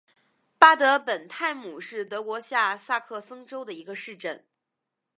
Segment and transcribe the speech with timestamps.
[0.57, 4.43] 巴德本泰姆是德国下萨克森州的一个市镇。